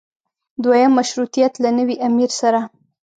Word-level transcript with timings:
دویم 0.63 0.91
مشروطیت 0.99 1.53
له 1.63 1.69
نوي 1.77 1.95
امیر 2.07 2.31
سره. 2.39 2.61